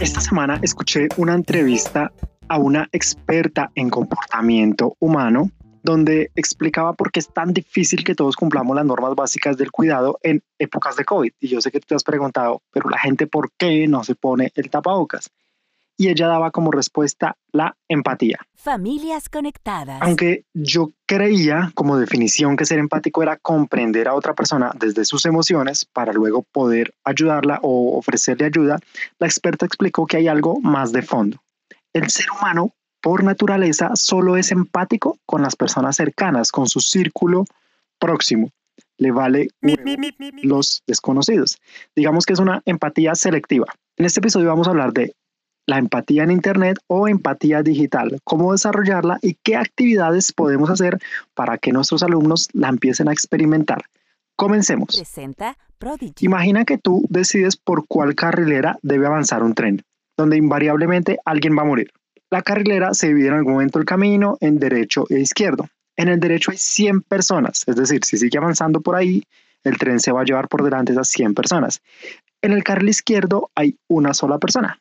[0.00, 2.12] Esta semana escuché una entrevista
[2.48, 5.50] a una experta en comportamiento humano
[5.82, 10.20] donde explicaba por qué es tan difícil que todos cumplamos las normas básicas del cuidado
[10.22, 11.32] en épocas de COVID.
[11.40, 14.14] Y yo sé que tú te has preguntado, pero la gente, ¿por qué no se
[14.14, 15.30] pone el tapabocas?
[15.98, 18.38] Y ella daba como respuesta la empatía.
[18.54, 20.00] Familias conectadas.
[20.00, 25.26] Aunque yo creía como definición que ser empático era comprender a otra persona desde sus
[25.26, 28.78] emociones para luego poder ayudarla o ofrecerle ayuda,
[29.18, 31.42] la experta explicó que hay algo más de fondo.
[31.92, 37.44] El ser humano por naturaleza solo es empático con las personas cercanas, con su círculo
[37.98, 38.50] próximo.
[38.98, 39.48] Le vale
[40.42, 41.58] los desconocidos.
[41.94, 43.66] Digamos que es una empatía selectiva.
[43.96, 45.14] En este episodio vamos a hablar de
[45.68, 50.98] la empatía en Internet o empatía digital, cómo desarrollarla y qué actividades podemos hacer
[51.34, 53.82] para que nuestros alumnos la empiecen a experimentar.
[54.34, 54.96] Comencemos.
[54.96, 56.24] Presenta Prodigy.
[56.24, 59.82] Imagina que tú decides por cuál carrilera debe avanzar un tren,
[60.16, 61.92] donde invariablemente alguien va a morir.
[62.30, 65.68] La carrilera se divide en algún momento el camino en derecho e izquierdo.
[65.96, 69.22] En el derecho hay 100 personas, es decir, si sigue avanzando por ahí,
[69.64, 71.82] el tren se va a llevar por delante esas 100 personas.
[72.40, 74.80] En el carril izquierdo hay una sola persona.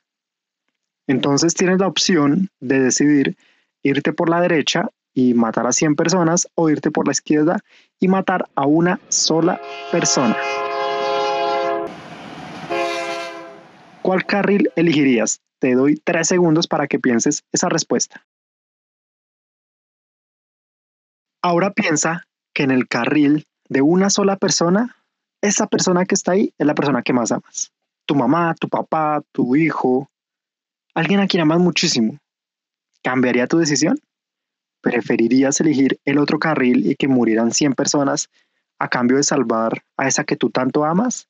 [1.08, 3.38] Entonces tienes la opción de decidir
[3.82, 7.60] irte por la derecha y matar a 100 personas o irte por la izquierda
[8.00, 9.60] y matar a una sola
[9.92, 10.38] persona.
[14.02, 15.42] ¿Cuál carril elegirías?
[15.60, 18.26] Te doy tres segundos para que pienses esa respuesta.
[21.42, 24.98] Ahora piensa que en el carril de una sola persona,
[25.42, 27.72] esa persona que está ahí es la persona que más amas.
[28.06, 30.10] Tu mamá, tu papá, tu hijo,
[30.98, 32.18] alguien a quien amas muchísimo.
[33.04, 34.00] ¿Cambiaría tu decisión?
[34.82, 38.30] ¿Preferirías elegir el otro carril y que murieran 100 personas
[38.80, 41.28] a cambio de salvar a esa que tú tanto amas?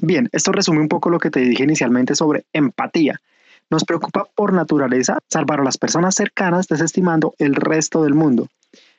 [0.00, 3.20] Bien, esto resume un poco lo que te dije inicialmente sobre empatía.
[3.68, 8.46] Nos preocupa por naturaleza salvar a las personas cercanas desestimando el resto del mundo.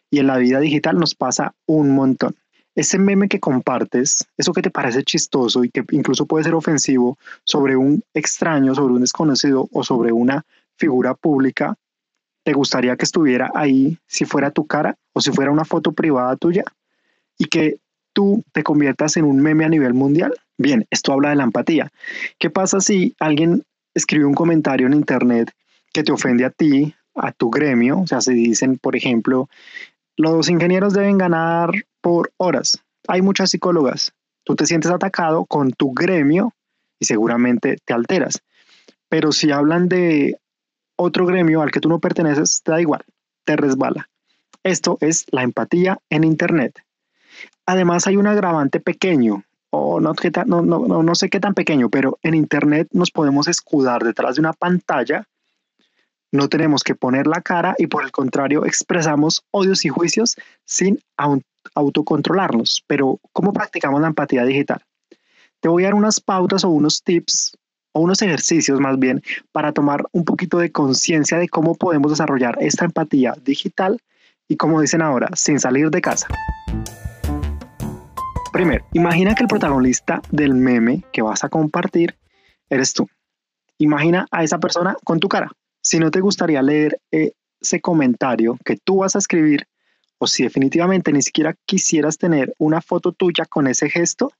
[0.10, 2.36] Y en la vida digital nos pasa un montón.
[2.76, 7.18] Ese meme que compartes, eso que te parece chistoso y que incluso puede ser ofensivo
[7.44, 10.46] sobre un extraño, sobre un desconocido o sobre una
[10.78, 11.76] figura pública,
[12.44, 16.36] ¿te gustaría que estuviera ahí si fuera tu cara o si fuera una foto privada
[16.38, 16.64] tuya?
[17.38, 17.78] Y que
[18.14, 20.34] tú te conviertas en un meme a nivel mundial.
[20.58, 21.92] Bien, esto habla de la empatía.
[22.40, 25.52] ¿Qué pasa si alguien escribe un comentario en internet
[25.94, 29.50] que te ofende a ti, a tu gremio, o sea, se dicen, por ejemplo,
[30.16, 32.80] los ingenieros deben ganar por horas.
[33.08, 34.14] Hay muchas psicólogas.
[34.44, 36.54] Tú te sientes atacado con tu gremio
[37.00, 38.42] y seguramente te alteras.
[39.10, 40.38] Pero si hablan de
[40.96, 43.04] otro gremio al que tú no perteneces, te da igual,
[43.44, 44.10] te resbala.
[44.64, 46.80] Esto es la empatía en Internet.
[47.66, 50.14] Además hay un agravante pequeño o no,
[50.46, 54.42] no, no, no sé qué tan pequeño, pero en Internet nos podemos escudar detrás de
[54.42, 55.28] una pantalla,
[56.32, 61.00] no tenemos que poner la cara y por el contrario expresamos odios y juicios sin
[61.76, 62.84] autocontrolarnos.
[62.88, 64.82] Pero ¿cómo practicamos la empatía digital?
[65.60, 67.58] Te voy a dar unas pautas o unos tips
[67.94, 72.58] o unos ejercicios más bien para tomar un poquito de conciencia de cómo podemos desarrollar
[72.62, 74.00] esta empatía digital
[74.48, 76.28] y como dicen ahora, sin salir de casa.
[78.52, 82.18] Primero, imagina que el protagonista del meme que vas a compartir
[82.70, 83.08] eres tú.
[83.78, 85.52] Imagina a esa persona con tu cara.
[85.82, 89.66] Si no te gustaría leer ese comentario que tú vas a escribir,
[90.22, 94.32] o si definitivamente ni siquiera quisieras tener una foto tuya con ese gesto,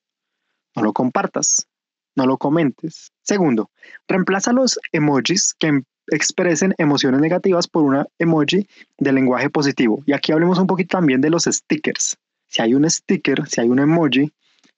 [0.76, 1.68] no lo compartas,
[2.16, 3.12] no lo comentes.
[3.24, 3.72] Segundo,
[4.08, 10.04] reemplaza los emojis que expresen emociones negativas por una emoji de lenguaje positivo.
[10.06, 12.18] Y aquí hablemos un poquito también de los stickers
[12.52, 14.32] si hay un sticker, si hay un emoji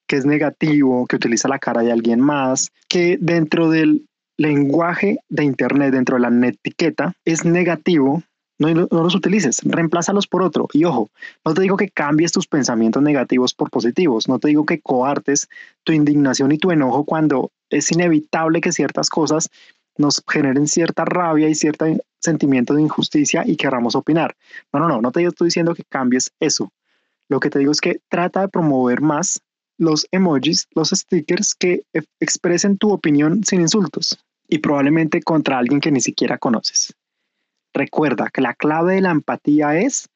[0.06, 4.06] que es negativo, que utiliza la cara de alguien más, que dentro del
[4.38, 8.22] lenguaje de Internet, dentro de la netiqueta, es negativo,
[8.68, 10.68] no, los utilices, reemplázalos por otro.
[10.74, 11.10] Y ojo,
[11.44, 15.50] no te digo que cambies tus pensamientos negativos por positivos, no te digo que coartes
[15.84, 19.50] tu indignación y tu enojo cuando es inevitable que ciertas cosas
[19.98, 21.86] nos generen cierta rabia y cierto
[22.20, 24.36] sentimiento de injusticia y queramos opinar.
[24.72, 26.72] No, no, no, no te estoy diciendo que cambies eso.
[27.30, 29.42] Lo que te digo es que trata de promover más
[29.78, 35.80] los emojis, los stickers que e, expresen tu opinión sin insultos y probablemente contra alguien
[35.80, 36.94] que ni siquiera conoces.
[37.74, 40.10] Recuerda que la clave de la empatía es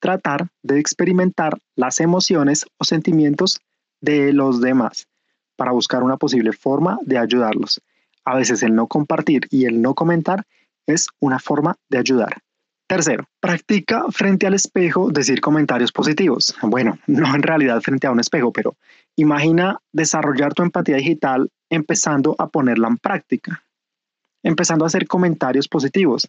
[0.00, 3.60] tratar de experimentar las emociones o sentimientos
[4.00, 5.06] de los demás
[5.56, 7.80] para buscar una posible forma de ayudarlos.
[8.24, 10.44] A veces el no compartir y el no comentar
[10.86, 12.38] es una forma de ayudar.
[12.88, 16.54] Tercero, practica frente al espejo decir comentarios positivos.
[16.62, 18.76] Bueno, no en realidad frente a un espejo, pero
[19.16, 23.62] imagina desarrollar tu empatía digital empezando a ponerla en práctica.
[24.44, 26.28] empezando a hacer comentarios positivos.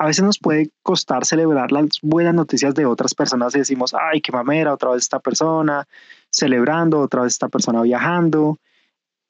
[0.00, 4.22] A veces nos puede costar celebrar las buenas noticias de otras personas y decimos, ay,
[4.22, 5.86] qué mamera, otra vez esta persona
[6.30, 8.56] celebrando, otra vez esta persona viajando,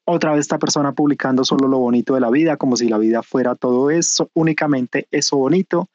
[0.04, 3.24] otra vez esta persona publicando solo lo bonito de la vida, como si la vida
[3.24, 5.88] fuera todo eso, únicamente eso bonito.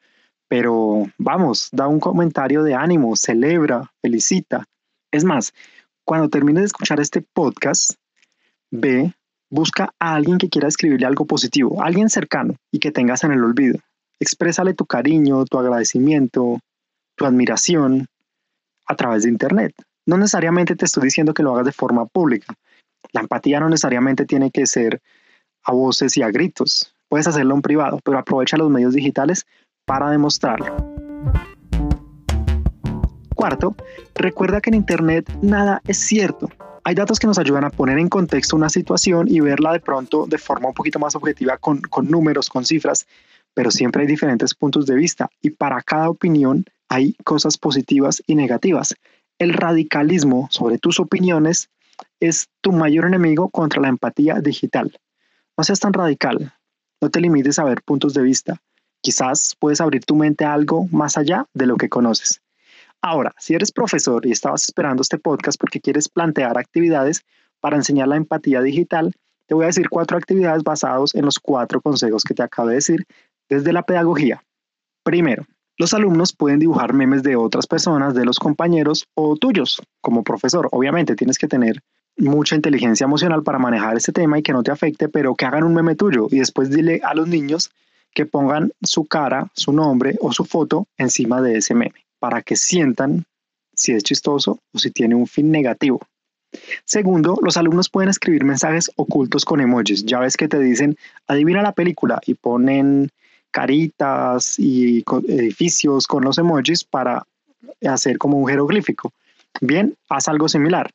[0.50, 4.66] Pero vamos, da un comentario de ánimo, celebra, felicita.
[5.10, 5.54] Es más,
[6.04, 7.94] cuando termines de escuchar este podcast,
[8.72, 9.14] ve,
[9.50, 13.42] busca a alguien que quiera escribirle algo positivo, alguien cercano y que tengas en el
[13.42, 13.80] olvido.
[14.20, 16.60] Exprésale tu cariño, tu agradecimiento,
[17.16, 18.08] tu admiración
[18.88, 19.74] a través de Internet.
[20.06, 22.54] No necesariamente te estoy diciendo que lo hagas de forma pública.
[23.12, 25.02] La empatía no necesariamente tiene que ser
[25.64, 26.94] a voces y a gritos.
[27.10, 29.46] Puedes hacerlo en privado, pero aprovecha los medios digitales
[29.86, 30.76] para demostrarlo.
[33.36, 33.76] Cuarto,
[34.16, 36.50] recuerda que en Internet nada es cierto.
[36.84, 40.26] Hay datos que nos ayudan a poner en contexto una situación y verla de pronto
[40.28, 43.08] de forma un poquito más objetiva con, con números, con cifras,
[43.56, 48.36] pero siempre hay diferentes puntos de vista y para cada opinión hay cosas positivas y
[48.36, 48.94] negativas.
[49.40, 51.70] El radicalismo sobre tus opiniones
[52.20, 54.96] es tu mayor enemigo contra la empatía digital.
[55.58, 56.54] No seas tan radical,
[57.02, 58.62] no te limites a ver puntos de vista.
[59.02, 62.42] Quizás puedes abrir tu mente a algo más allá de lo que conoces.
[63.02, 67.24] Ahora, si eres profesor y estabas esperando este podcast porque quieres plantear actividades
[67.60, 69.14] para enseñar la empatía digital,
[69.48, 72.76] te voy a decir cuatro actividades basadas en los cuatro consejos que te acabo de
[72.76, 73.06] decir
[73.50, 74.44] desde la pedagogía.
[75.04, 75.46] Primero,
[75.78, 80.70] los alumnos pueden dibujar memes de otras personas, de los compañeros o tuyos como profesor.
[80.72, 81.82] Obviamente tienes que tener
[82.18, 85.64] mucha inteligencia emocional para manejar este tema y que no te afecte, pero que hagan
[85.64, 87.72] un meme tuyo y después dile a los niños
[88.14, 92.56] que pongan su cara, su nombre o su foto encima de ese meme para que
[92.56, 93.26] sientan
[93.76, 96.00] si es chistoso o si tiene un fin negativo.
[96.86, 100.06] Segundo, los alumnos pueden escribir mensajes ocultos con emojis.
[100.06, 100.96] Ya ves que te dicen,
[101.28, 103.10] adivina la película y ponen
[103.56, 107.26] caritas y edificios con los emojis para
[107.88, 109.14] hacer como un jeroglífico.
[109.62, 110.92] Bien, haz algo similar.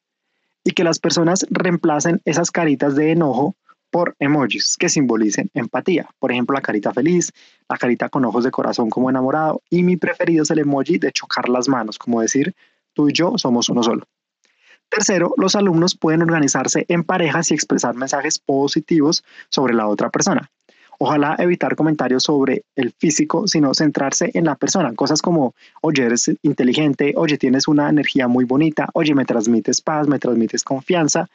[0.62, 3.54] Y que las personas reemplacen esas caritas de enojo
[3.90, 6.10] por emojis que simbolicen empatía.
[6.18, 7.32] Por ejemplo, la carita feliz,
[7.66, 11.12] la carita con ojos de corazón como enamorado y mi preferido es el emoji de
[11.12, 12.54] chocar las manos, como decir,
[12.92, 14.04] tú y yo somos uno solo.
[14.90, 20.50] Tercero, los alumnos pueden organizarse en parejas y expresar mensajes positivos sobre la otra persona.
[21.02, 24.92] Ojalá evitar comentarios sobre el físico, sino centrarse en la persona.
[24.94, 30.08] Cosas como, oye, eres inteligente, oye, tienes una energía muy bonita, oye, me transmites paz,
[30.08, 31.26] me transmites confianza.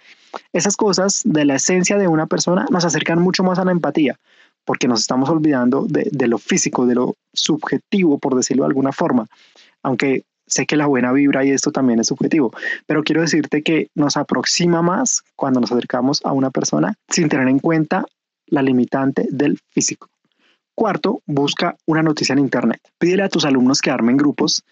[0.54, 4.20] Esas cosas de la esencia de una persona nos acercan mucho más a la empatía,
[4.66, 8.92] porque nos estamos olvidando de, de lo físico, de lo subjetivo, por decirlo de alguna
[8.92, 9.26] forma.
[9.82, 12.52] Aunque sé que la buena vibra y esto también es subjetivo,
[12.86, 17.48] pero quiero decirte que nos aproxima más cuando nos acercamos a una persona sin tener
[17.48, 18.06] en cuenta
[18.48, 20.10] la limitante del físico.
[20.74, 22.82] Cuarto, busca una noticia en Internet.
[22.98, 24.64] Pídele a tus alumnos que armen grupos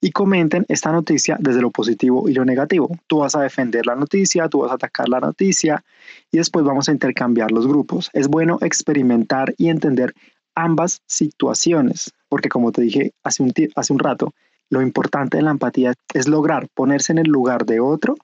[0.00, 2.90] y comenten esta noticia desde lo positivo y lo negativo.
[3.06, 5.84] Tú vas a defender la noticia, tú vas a atacar la noticia
[6.30, 8.10] y después vamos a intercambiar los grupos.
[8.12, 10.14] Es bueno experimentar y entender
[10.54, 14.34] ambas situaciones, porque como te dije hace un, hace un rato,
[14.70, 18.16] lo importante de la empatía es lograr ponerse en el lugar de otro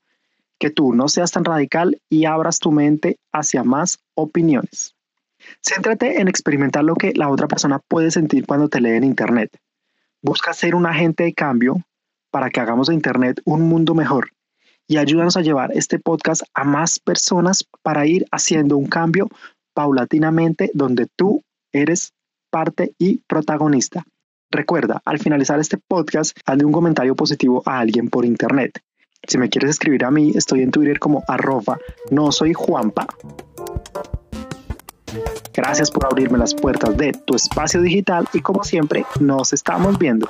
[0.59, 4.95] que tú no seas tan radical y abras tu mente hacia más opiniones.
[5.63, 9.57] Céntrate en experimentar lo que la otra persona puede sentir cuando te lee en Internet.
[10.21, 11.77] Busca ser un agente de cambio
[12.31, 14.31] para que hagamos de Internet un mundo mejor
[14.89, 19.29] y ayúdanos a llevar este podcast a más personas para ir haciendo un cambio
[19.75, 21.43] paulatinamente donde tú
[21.73, 22.13] eres
[22.51, 24.05] parte y protagonista.
[24.51, 28.81] Recuerda, al finalizar este podcast, hazle un comentario positivo a alguien por Internet.
[29.27, 31.79] Si me quieres escribir a mí, estoy en Twitter como arroba
[32.11, 33.07] no soy Juanpa.
[35.53, 40.29] Gracias por abrirme las puertas de tu espacio digital y como siempre, nos estamos viendo.